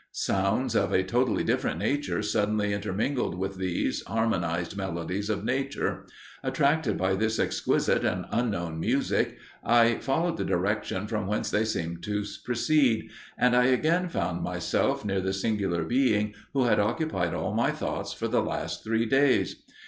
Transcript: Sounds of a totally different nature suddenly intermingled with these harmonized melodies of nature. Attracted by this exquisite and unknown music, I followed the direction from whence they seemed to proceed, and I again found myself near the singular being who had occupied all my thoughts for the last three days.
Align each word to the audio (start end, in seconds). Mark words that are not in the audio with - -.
Sounds 0.13 0.75
of 0.75 0.91
a 0.91 1.03
totally 1.03 1.43
different 1.43 1.77
nature 1.77 2.23
suddenly 2.23 2.73
intermingled 2.73 3.37
with 3.37 3.57
these 3.57 4.01
harmonized 4.07 4.75
melodies 4.75 5.29
of 5.29 5.45
nature. 5.45 6.07
Attracted 6.41 6.97
by 6.97 7.13
this 7.13 7.37
exquisite 7.37 8.03
and 8.03 8.25
unknown 8.31 8.79
music, 8.79 9.37
I 9.63 9.99
followed 9.99 10.37
the 10.37 10.43
direction 10.43 11.05
from 11.05 11.27
whence 11.27 11.51
they 11.51 11.65
seemed 11.65 12.01
to 12.05 12.23
proceed, 12.43 13.11
and 13.37 13.55
I 13.55 13.65
again 13.65 14.09
found 14.09 14.41
myself 14.41 15.05
near 15.05 15.21
the 15.21 15.33
singular 15.33 15.83
being 15.83 16.33
who 16.53 16.63
had 16.63 16.79
occupied 16.79 17.35
all 17.35 17.53
my 17.53 17.69
thoughts 17.69 18.11
for 18.11 18.27
the 18.27 18.41
last 18.41 18.83
three 18.83 19.05
days. 19.05 19.61